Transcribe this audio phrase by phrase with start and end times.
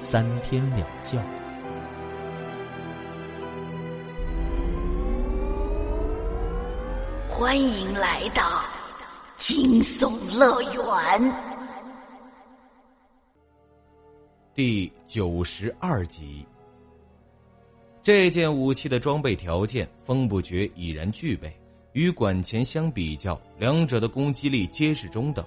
[0.00, 1.22] 三天两觉。
[7.28, 8.64] 欢迎来到
[9.36, 11.32] 惊悚乐园
[14.54, 16.46] 第九十二集。
[18.02, 21.54] 这件武器的装备条件，风不绝已然具备。
[21.92, 25.44] 与管钱相比较，两者的攻击力皆是中等，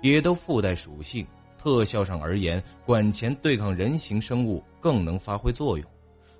[0.00, 1.26] 也都附带属性。
[1.60, 5.86] 特效上而言，管钳对抗人形生物更能发挥作用，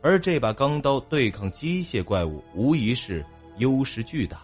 [0.01, 3.23] 而这把钢刀对抗机械怪物无疑是
[3.59, 4.43] 优势巨大。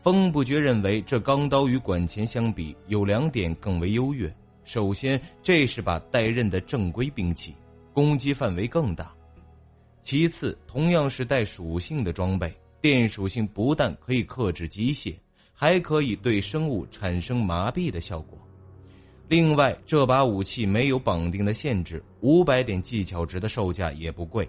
[0.00, 4.34] 风不觉认为，这钢刀与管钳相比，有两点更为优越。
[4.64, 7.54] 首先，这是把带刃的正规兵器，
[7.92, 9.04] 攻击范围更大；
[10.00, 12.50] 其次，同样是带属性的装备。
[12.80, 15.14] 电属性不但可以克制机械，
[15.52, 18.38] 还可以对生物产生麻痹的效果。
[19.28, 24.48] 另外，这把武器没有绑定的限制，五百点技巧值的售价也不贵。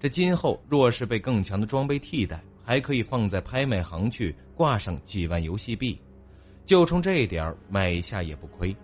[0.00, 5.96] 这今后若是被更强的装备替代，还可以放在拍卖行去挂上几万游戏币，
[6.66, 8.74] 就冲这一点儿买一下也不亏。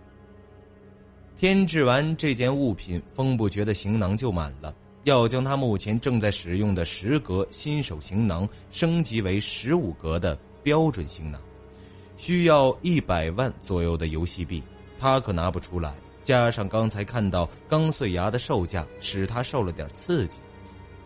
[1.35, 4.73] 添置完这件物品，风不觉的行囊就满了。
[5.03, 11.41] 要将他目前正在使用的十格新手行囊升级为十五格的标准行囊，
[12.17, 14.61] 需要一百万左右的游戏币，
[14.99, 15.95] 他可拿不出来。
[16.23, 20.39] 加上刚才看到钢碎牙的售价，使他受了点刺激。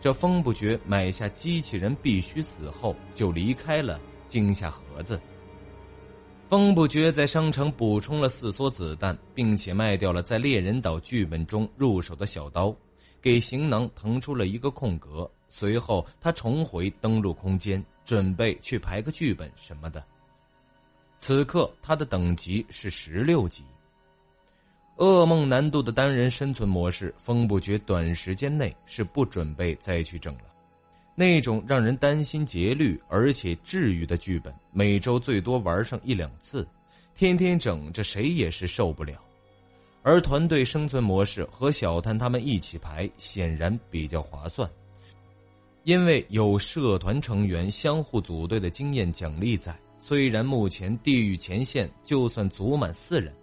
[0.00, 5.20] 这风不觉买下机器人必须死后，就离开了惊吓盒子。
[6.48, 12.74] 风不觉在商城补充了四梭子弹，并且卖掉了在猎人岛剧本中入手的小刀。
[13.20, 20.02] 给行囊腾出了一个空格，随后他重回登录空间，准备去排个剧本什么的。
[21.20, 23.62] 此刻他的等级是十六级。
[25.02, 30.42] 噩梦难度的单人生存模式，风不觉短时间内是不准备再去整了。
[31.16, 36.64] 那种让人担心节律而且治愈的剧本，每周最多玩上一两次，
[37.16, 39.20] 天天整，这谁也是受不了。
[40.04, 44.70] 而团队生存模式和小谭他们一起排，显然比较划算，
[45.82, 49.76] 因为有社团成员相互组队的经验奖励在。
[49.98, 53.34] 虽然目前地狱前线就算组满四人，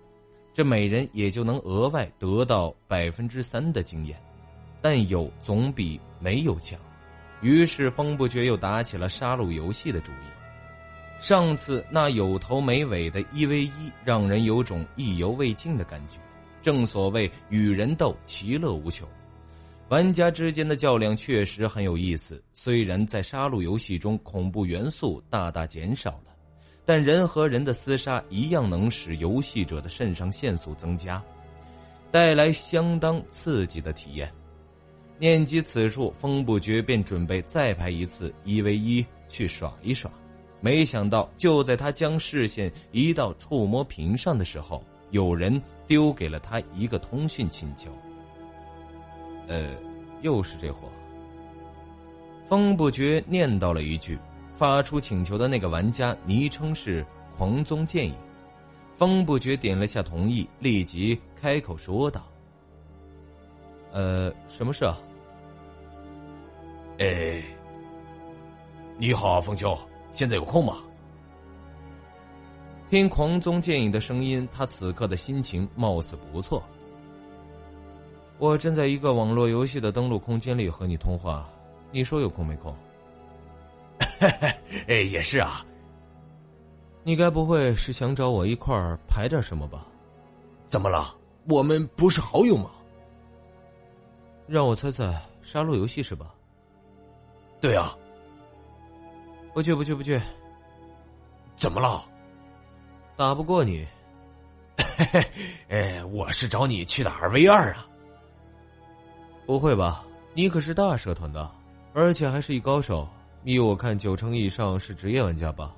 [0.54, 4.20] 这每人也就能额外得到百分之三的经验，
[4.82, 6.80] 但有总比没有强。
[7.42, 11.20] 于是风不觉又打起了杀戮游戏的主意。
[11.22, 16.20] 上次那有头没尾的一 v 一，让人有种意犹未尽的感觉。
[16.62, 19.08] 正所谓与人斗，其乐无穷。
[19.88, 22.42] 玩家之间的较量确实很有意思。
[22.54, 26.29] 虽然在杀戮游戏中恐怖元素大大减少了，
[26.90, 31.24] 但人和人的厮杀一样能使游戏者的肾上腺素增加，
[32.10, 34.28] 带来相当刺激的体验。
[35.20, 40.10] 念及此处，风不觉便准备再排一次一 v 一去耍一耍。
[40.62, 45.62] 没想到，就在他将视线移到触摸屏上的时候，有人。
[45.86, 47.92] 丢给了他一个通讯请求。
[49.48, 49.76] 呃，
[50.24, 50.88] 又是这货。
[52.48, 54.18] 风不觉念叨了一句，
[54.60, 57.06] 发出请求的那个玩家昵称是
[57.38, 58.14] “狂宗剑影”。
[58.98, 62.28] 风不觉点了下同意，立即开口说道
[63.94, 65.00] ：“呃，什么事啊？”
[67.00, 67.42] 哎，
[68.98, 69.80] 你好，风秋，
[70.12, 70.80] 现在有空吗？
[72.90, 76.62] 听狂宗剑影的声音，他此刻的心情貌似不错。
[78.38, 81.50] 我正在一个网络游戏的登录空间里和你通话，
[81.94, 82.76] 你说有空没空？
[84.88, 85.66] 哎，也是啊。
[87.04, 89.86] 你该不会是想找我一块儿排点什么吧？
[90.68, 91.16] 怎么了？
[91.48, 92.70] 我们不是好友吗？
[94.48, 96.34] 让我猜猜，杀戮游戏是吧？
[97.62, 97.96] 对啊。
[99.54, 100.22] 不去不去不去。
[101.58, 102.04] 怎么了？
[103.18, 103.86] 打不过你，
[105.70, 107.86] 哎，我是找你去打二 v 二啊！
[109.46, 110.06] 不会吧？
[110.34, 111.50] 你可是大社团的，
[111.94, 113.08] 而且还是一高手。
[113.44, 115.76] 依我看，九成以上是职业玩家吧？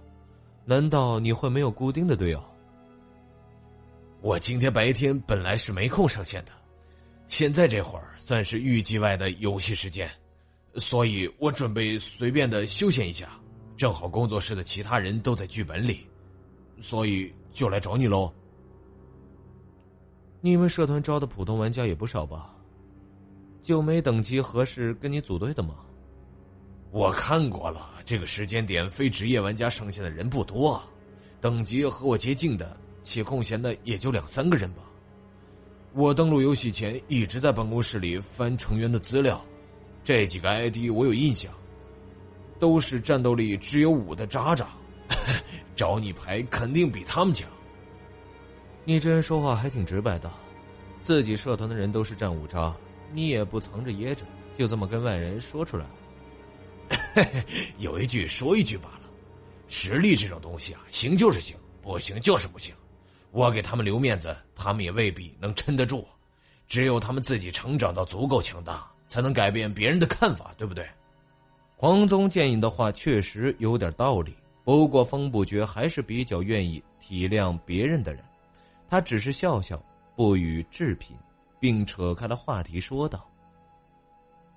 [0.66, 2.44] 难道你会没有固定的队友？
[4.22, 6.52] 我今天白天本来是没空上线的，
[7.28, 10.10] 现在这会儿算是预计外的游戏时间，
[10.76, 13.30] 所以我准备随便的休闲一下。
[13.78, 16.06] 正好工作室的其他人都在剧本里，
[16.80, 18.32] 所以就来找你喽。
[20.40, 22.54] 你们社团招的普通玩家也不少吧？
[23.64, 25.78] 就没等级合适跟你组队的吗？
[26.92, 30.82] 我看过了，这个时间点非职业玩家剩下的人不多，
[31.40, 34.84] 等级和我接近的且空闲的也就两三个人吧。
[35.94, 39.44] 我登录游戏前一直在办公室里翻成员的资料，
[40.04, 41.52] 这几个 ID 我有印象。
[42.60, 44.68] 都是战斗力只有五的渣渣，
[45.76, 47.50] 找你牌肯定比他们强。
[48.86, 50.32] 你这人说话还挺直白的，
[51.02, 52.76] 自己社团的人都是战五渣，
[53.14, 54.22] 你也不藏着掖着，
[54.56, 55.88] 就这么跟外人说出来。
[57.14, 57.46] 嘿 嘿
[57.78, 59.02] 有一句说一句罢了，
[59.68, 62.74] 实力这种东西啊，行就是行，不行就是不行。
[63.32, 66.08] 我给他们留面子，他们也未必能撑得住。
[66.68, 70.88] 只有他们自己成长到足够强大，才能改变别人的看法，对不对？
[71.76, 78.24] 黄宗建议的话确实有点道理，不过风不绝还是比较愿意体谅别人的人，
[78.88, 79.84] 他只是笑笑，
[80.16, 81.18] 不予置评，
[81.60, 83.28] 并扯开了话题说道：“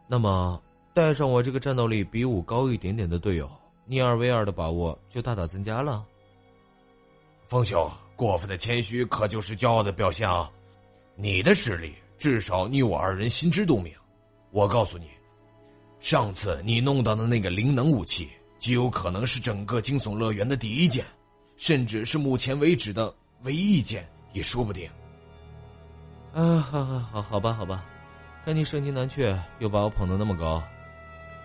[0.07, 0.63] 那么，
[0.95, 3.51] 带上我这个战斗力比武高一点点的队友，
[3.85, 6.07] 你二 v 二的把握就大大增加了。”
[7.47, 10.49] 风兄，过分的谦虚可就是骄傲的表现啊！
[11.17, 13.93] 你的实力至少你我二人心知肚明，
[14.53, 15.09] 我告诉你。
[15.99, 21.05] 上次你弄到的那个灵能武器，极有可能是整个惊悚乐园的第一件，
[21.57, 23.13] 甚至是目前为止的
[23.43, 24.89] 唯一一件，也说不定。
[26.33, 27.85] 啊，好好好，好吧，好吧，
[28.45, 30.63] 看你盛情难却，又把我捧得那么高，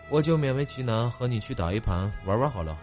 [0.10, 2.78] 我就勉为其难和你去打一盘玩玩好了。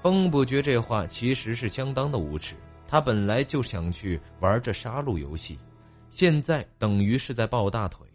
[0.00, 2.54] 风不觉这话其实是相当的无耻，
[2.86, 5.58] 他本来就想去玩这杀戮游戏，
[6.10, 8.06] 现在等于是在抱大腿。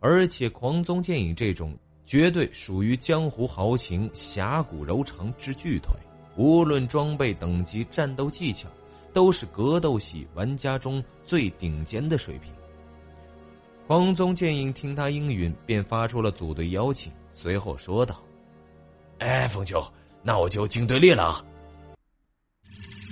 [0.00, 5.94] 而且狂宗剑影这种绝对属于江湖豪情、侠骨柔肠之巨腿，
[6.36, 8.68] 无论装备等级、战斗技巧，
[9.12, 12.52] 都是格斗系玩家中最顶尖的水平。
[13.92, 18.22] 黄宗剑影听他应允，便发出了组队邀请，随后说道
[19.20, 19.86] ：“哎，风兄，
[20.22, 21.44] 那我就进队列了。”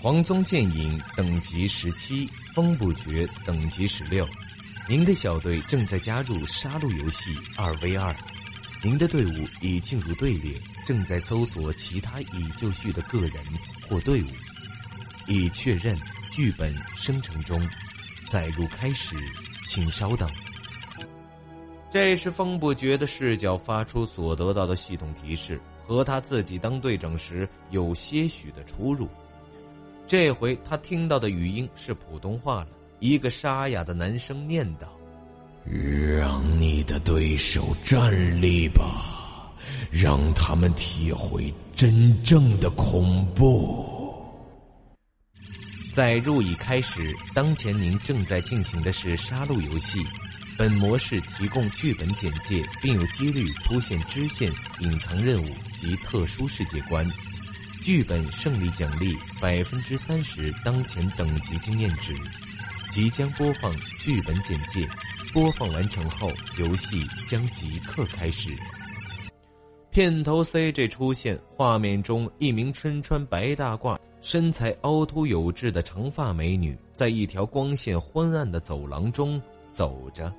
[0.00, 4.26] 黄宗剑影等级十七，风不绝等级十六。
[4.88, 8.16] 您的小队正在加入杀戮游戏二 v 二，
[8.82, 13.32] 您的队伍已进入队列，正在搜索其他已就绪的个人
[13.86, 14.28] 或队伍，
[15.26, 15.94] 已确认
[16.32, 17.62] 剧本生成中，
[18.30, 19.14] 载入开始，
[19.66, 20.26] 请稍等。
[21.90, 29.08] 这是风不绝的视角发出所得到的系统提示，和他自己当队长时有些许的出入。
[30.06, 32.68] 这回他听到的语音是普通话了。
[33.00, 34.86] 一个沙哑的男声念道
[35.64, 39.50] ：“让你的对手站立吧，
[39.90, 43.84] 让他们体会真正的恐怖。”
[45.92, 49.98] 在入已开始，当前您正在进行的是杀戮游戏。
[50.60, 57.10] 本模式提供剧本简介，并有几率出现支线、隐藏任务及特殊世界观。
[57.82, 62.14] 剧本胜利奖励百分之三十当前等级经验值。
[62.90, 64.86] 即将播放剧本简介，
[65.32, 68.50] 播放完成后，游戏将即刻开始。
[69.88, 79.40] 片头 CG 出现，画面中一名身穿白大褂、身材凹凸有致的长发美女，在一条光线昏暗的走廊中
[79.72, 80.30] 走着。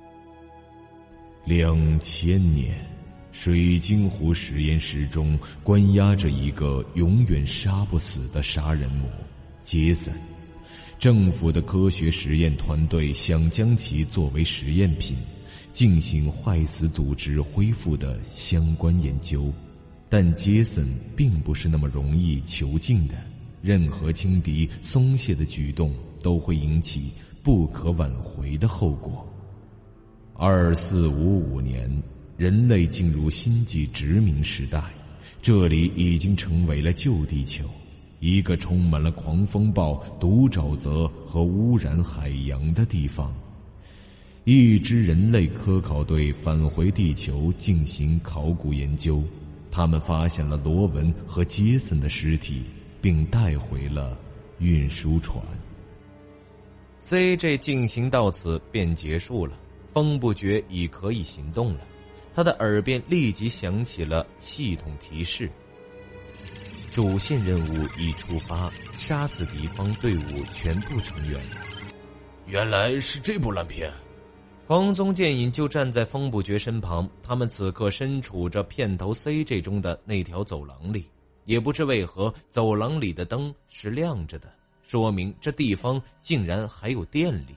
[1.44, 2.72] 两千年，
[3.32, 9.08] 水晶湖实验室中关押着一个永远杀不死的杀人魔——
[9.64, 10.14] 杰森。
[11.00, 15.16] 政府的科学实验团队想将其作为实验品，
[15.72, 19.52] 进行坏死组织恢复的相关研究，
[20.08, 23.16] 但杰森并不是那么容易囚禁的。
[23.60, 27.10] 任何轻敌松懈的举动都会引起
[27.42, 29.28] 不可挽回的后果。
[30.44, 31.88] 二四五五年，
[32.36, 34.82] 人类进入星际殖民时代，
[35.40, 37.64] 这里已经成为了旧地球。
[38.18, 43.32] 一个充满了狂风暴、毒沼泽和污染海洋的地方。
[44.42, 49.22] 一支人类科考队返回地球进行考古研究，
[49.70, 52.64] 他们发现了罗文和杰森的尸体，
[53.00, 54.18] 并带回了
[54.58, 55.40] 运输船。
[57.00, 59.56] CJ 进行到此便结束了，
[59.92, 61.80] 风不觉已可以行动了。
[62.34, 65.50] 他的耳边立即响起了系统提示。
[66.92, 71.40] 主线任务已出发，杀死敌方队伍全部成员。
[72.46, 73.90] 原来是这部烂片，
[74.66, 81.06] 黄宗剑影就站在风不觉身旁，他们此刻身处着片头 CG 中的那条走廊里，
[81.44, 87.56] 也不知为何走廊里的灯是亮着的，说明这地方竟然还有电力。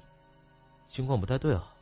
[0.88, 1.74] 情况不太对啊，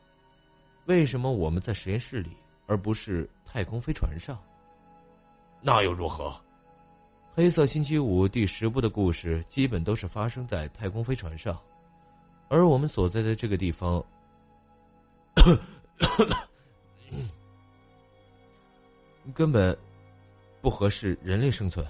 [0.86, 2.36] 为什么我们在实验室里，
[2.68, 4.38] 而不是太空飞船上？
[5.62, 6.36] 那又如何？
[7.34, 11.60] 黑色星期五第十部的故事基本都是发生在太空飞船上，
[12.50, 14.04] 而我们所在的这个地方。
[19.34, 19.76] 根本
[20.62, 21.86] 不合适人类生存。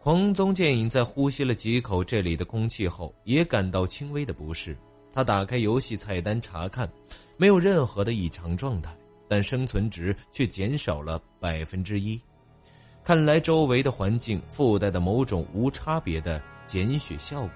[0.00, 4.76] 狂宗剑影在呼吸了几口这里的空气后，也感到轻微的不适。
[5.12, 6.90] 他打开游戏菜单查看，
[7.36, 8.90] 没有任何的异常状态，
[9.28, 12.20] 但生存值却减少了百分之一。
[13.04, 17.50] 看来周围的环境附带的某种无差别的减血效果。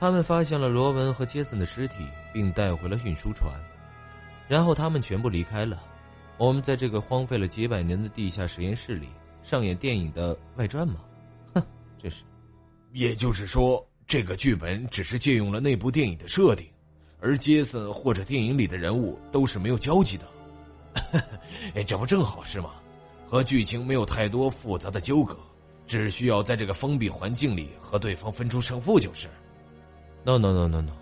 [0.00, 1.98] 他们发现了罗文和杰森的尸体，
[2.32, 3.54] 并带回了运输船。
[4.48, 5.80] 然后他们全部离开了，
[6.38, 9.08] 我们在这个荒废了几百年的地下实验室里
[9.42, 10.96] 上演电影的外传吗？
[11.54, 11.62] 哼，
[11.96, 12.24] 这是。
[12.92, 16.66] 也就是说，这个剧本只是借用了那部电影的设定，
[17.22, 21.22] 而杰森或者电影里的人物都是没有交集的。
[21.86, 22.72] 这不正好是吗？
[23.26, 25.34] 和剧情没有太多复杂的纠葛，
[25.86, 29.26] 只需要在这个封闭环境里和对方分出胜负就是。
[30.22, 30.92] No no no no no，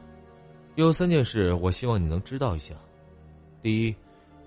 [0.76, 2.72] 有三件事我希望你能知道一下。
[3.62, 3.94] 第一，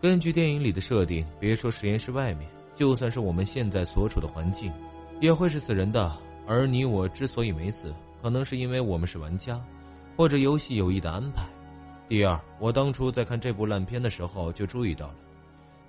[0.02, 4.72] 根据电影里的设定，别说实验室外面，就算是我们现在所处的环境，
[5.20, 6.16] 也会是死人的。
[6.48, 9.62] 而你我之所以没死，可能是因为我们是玩家，
[10.16, 11.44] 或者游戏有意的安排。
[12.14, 15.16] 第二，我当初在看这部烂片的时候就注意到了，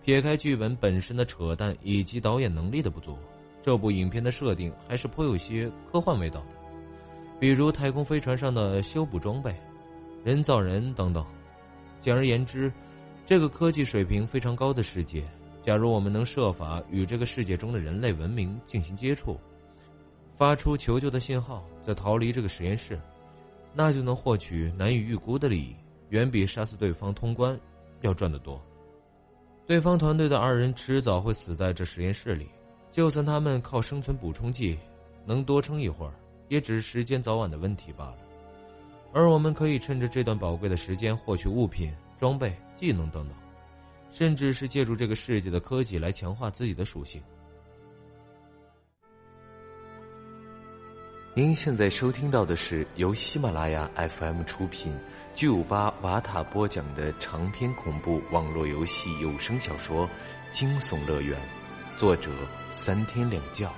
[0.02, 3.18] 撇开剧本本身的扯淡以及导演能力的不足，
[3.60, 6.46] 这部影片的设定还是颇有些科幻味道的，
[7.38, 9.54] 比如太空飞船上的修补装备、
[10.24, 11.22] 人造人等等。
[12.00, 12.72] 简而言之。
[13.26, 15.22] 这个科技水平非常高的世界，
[15.62, 19.38] 假如我们能设法与这个世界中的人类文明进行接触，
[20.34, 22.98] 发出求救的信号，再逃离这个实验室，
[23.74, 25.76] 那就能获取难以预估的利益，
[26.14, 27.58] 远比杀死对方通关
[28.02, 28.64] 要赚得多。
[29.66, 32.48] 对方团队的二人迟早会死在这实验室里，
[32.92, 34.78] 就算他们靠生存补充剂
[35.26, 36.14] 能多撑一会儿，
[36.48, 38.18] 也只是时间早晚的问题罢了。
[39.12, 41.92] 而我们可以趁着这段宝贵的时间获取物品。
[42.16, 43.36] 装备、技能等等，
[44.12, 47.20] 甚至是借助这个世界的科技来强化自己的属性。
[51.36, 54.96] 您现在收听到的是由喜马拉雅 FM 出品、
[55.34, 60.06] 巨五八瓦塔播讲的长篇恐怖网络游戏有声小说
[60.52, 61.36] 《惊悚乐园》，
[61.98, 62.30] 作者
[62.70, 63.68] 三天两觉。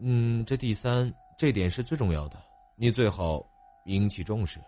[0.00, 2.42] 嗯，这第三这点是最重要的，
[2.74, 3.44] 你最好。
[3.84, 4.60] 引起重视。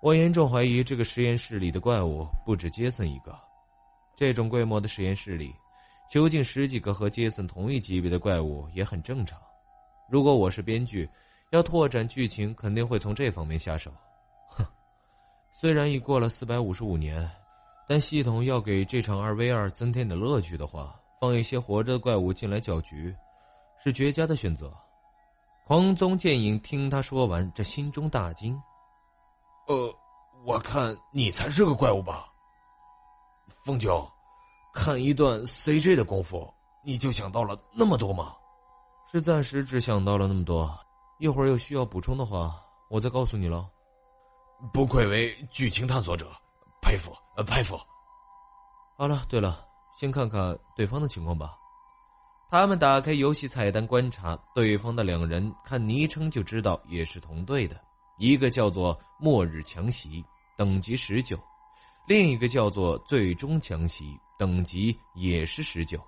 [0.00, 3.38] 我严重怀疑这个实验室里的怪物不止杰森一个。
[4.16, 5.54] 这种规模的实验室里，
[6.08, 9.38] 囚禁十几个和杰森同一级别的怪物也很正常。
[10.08, 11.06] 如果我是编剧，
[11.50, 13.92] 要拓展剧情，肯定会从这方面下手。
[14.48, 14.64] 哼，
[15.52, 17.30] 虽然已过了四百五十五年，
[17.86, 23.14] 但系统要给这场二 v 二增添点乐趣的话，放一些活着的怪物进来搅局，
[23.84, 24.74] 是绝佳的选择。
[25.66, 28.58] 黄宗剑影听他说完，这心中大惊。
[29.66, 29.94] 呃，
[30.46, 32.32] 我看你才是个怪物吧。
[33.66, 34.10] 凤九，
[34.78, 36.48] 看一段 CJ 的功夫，
[36.84, 38.32] 你就想到了那么多吗？
[39.10, 40.72] 是暂时只想到了那么多，
[41.18, 42.54] 一会儿有需要补充的话，
[42.88, 43.68] 我再告诉你了。
[44.72, 46.30] 不愧为剧情探索者，
[46.80, 47.76] 佩服，呃佩服。
[48.96, 49.66] 好了，对了，
[49.98, 51.56] 先看看对方的情况吧。
[52.48, 57.76] 他们打开游戏菜单观察对方的两人，看昵称就知道也是同队的。
[58.16, 60.24] 一个叫做“末日强袭”，
[60.56, 61.36] 等级十九；
[62.06, 66.02] 另一个叫做“最终强袭”，等级也是十九。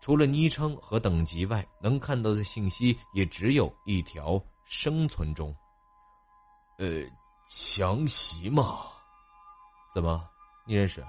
[0.00, 5.54] 除了昵称和等级外，能看到的信息也只有一条：生存中。
[6.78, 7.04] 呃，
[7.46, 8.86] 强袭嘛？
[9.94, 10.26] 怎么，
[10.64, 11.04] 你认识？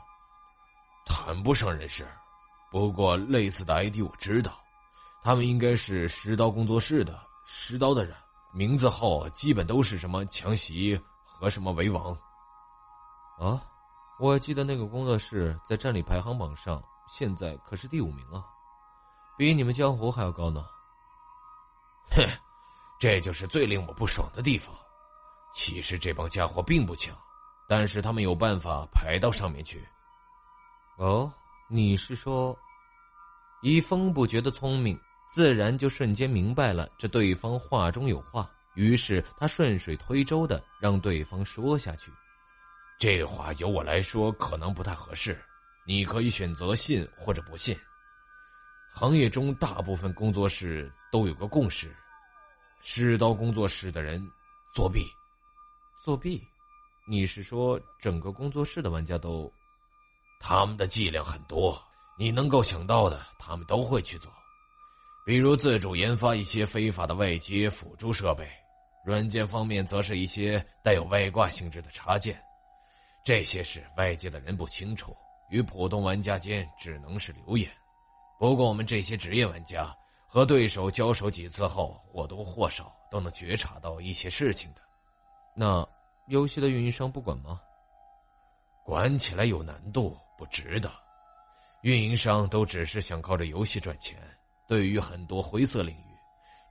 [1.06, 2.08] 谈不上认识。
[2.70, 4.60] 不过类似的 ID 我知道，
[5.22, 8.16] 他们应该是石刀工作室的石刀的人，
[8.54, 12.16] 名字号基本都是什么强袭和什么为王。
[13.40, 13.62] 啊，
[14.20, 18.46] 我记得那个工作室在战力排行榜上现在可是第五名啊，
[19.38, 20.66] 比你们江湖还要高呢。
[22.12, 22.24] 哼，
[23.00, 24.74] 这就是最令我不爽的地方。
[25.54, 27.16] 其实这帮家伙并不强，
[27.68, 29.88] 但是他们有办法排到上面去。
[30.98, 31.32] 哦。
[31.70, 32.56] 你是说，
[33.64, 35.00] 以风不觉的聪明，
[35.32, 38.48] 自然就瞬间明白了这对方话中有话。
[38.76, 42.12] 于是他顺水推舟的让对方说下去。
[43.04, 45.38] 这话由我来说可能不太合适，
[45.86, 47.78] 你可以选择信或者不信。
[48.94, 51.94] 行业中大部分工作室都有个共识：
[52.80, 54.26] 试刀工作室的人
[54.74, 55.06] 作弊。
[56.02, 56.42] 作弊？
[57.06, 59.52] 你是说整个工作室的玩家都？
[60.40, 61.78] 他们的伎俩很多，
[62.18, 64.32] 你能够想到的，他们都会去做。
[65.26, 68.50] 比如自主研发一些非法的外接辅助设备，
[69.06, 72.42] 软件方面则是一些带有外挂性质的插件。
[73.24, 75.16] 这些事外界的人不清楚，
[75.50, 77.72] 与普通玩家间只能是流言。
[78.38, 79.96] 不过我们这些职业玩家
[80.28, 84.82] 和对手交手几次后，或多或少都能觉察到一些事情的。
[85.56, 85.88] 那
[86.28, 87.62] 游戏的运营商不管吗？
[88.84, 90.92] 管起来有难度，不值得。
[91.84, 94.20] 运营商都只是想靠着游戏赚钱。
[94.68, 96.16] 对于很多灰色领域，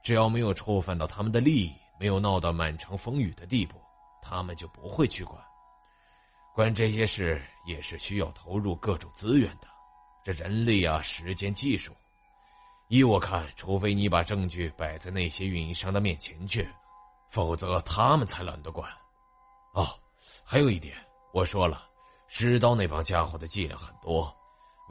[0.03, 3.81] 只要没有触犯到他们的利益，没有闹到满城风雨的地步，
[4.21, 5.39] 他们就不会去管。
[6.53, 9.67] 管这些事也是需要投入各种资源的，
[10.23, 11.91] 这人力啊、时间、技术。
[12.89, 16.67] 依我看，除非你把证据摆在那些运营商的面前去，
[17.31, 18.87] 否则他们才懒得管。
[19.73, 19.87] 哦，
[20.43, 20.95] 还有一点，
[21.33, 21.89] 我说了，
[22.27, 24.31] 石刀那帮家伙的伎俩很多，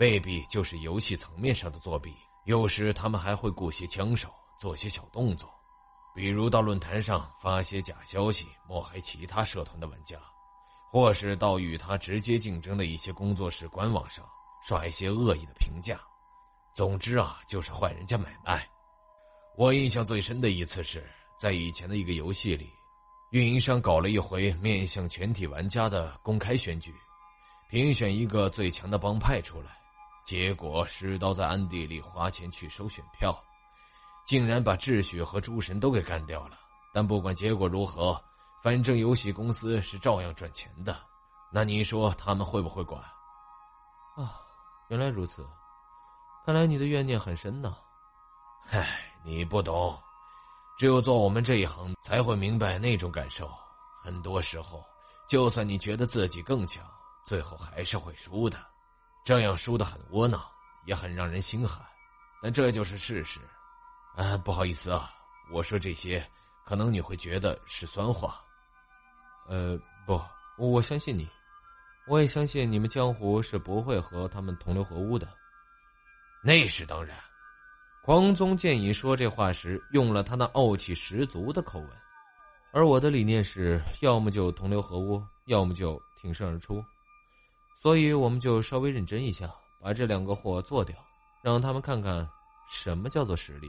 [0.00, 2.12] 未必就是游戏层面上的作弊，
[2.44, 4.28] 有时他们还会雇些枪手
[4.58, 5.48] 做些小动作，
[6.12, 10.18] 比如到论坛上发些假消息，抹黑其他社团的玩家。
[10.92, 14.22] 或是到与他直接竞争的一些工作室官网上
[14.62, 15.98] 刷一些恶意的评价，
[16.74, 18.68] 总之啊，就是坏人家买卖。
[19.56, 21.02] 我印象最深的一次是
[21.40, 22.70] 在以前的一个游戏里，
[23.30, 26.94] 运营商搞了一回面向全体玩家的公开选举，
[27.70, 29.70] 评选一个最强的帮派出来，
[30.26, 33.34] 结果石刀在暗地里花钱去收选票，
[34.26, 36.58] 竟然把秩序和诸神都给干掉了。
[36.92, 38.22] 但不管结果如何。
[38.62, 40.96] 反正游戏公司是照样赚钱的，
[41.50, 43.02] 那你说他们会不会管？
[44.16, 44.40] 啊，
[44.86, 45.44] 原来如此，
[46.46, 47.76] 看来你的怨念很深呐。
[48.70, 50.00] 唉，你不懂，
[50.78, 53.50] 只有做我们这一行才会明白那种感受。
[54.00, 54.84] 很多时候，
[55.28, 56.86] 就算你觉得自己更强，
[57.24, 58.58] 最后还是会输的，
[59.24, 60.40] 这样输的很窝囊，
[60.84, 61.84] 也很让人心寒。
[62.40, 63.40] 但这就是事实。
[64.14, 65.12] 啊，不好意思啊，
[65.50, 66.24] 我说这些，
[66.64, 68.40] 可能你会觉得是酸话。
[69.48, 70.20] 呃，不，
[70.56, 71.28] 我相信你，
[72.06, 75.28] 我也相信你们江湖是不会和他们同流合污的。
[76.42, 77.16] 那是当然。
[78.04, 81.88] 狂宗剑影说这话时，用了他那傲气十足的口吻，
[82.72, 86.84] 而我的理念是，要么就同流合污，要么就挺身而出。
[87.80, 89.48] 所以，我们就稍微认真一下，
[89.80, 90.96] 把这两个货做掉，
[91.42, 92.28] 让他们看看
[92.68, 93.68] 什么叫做实力。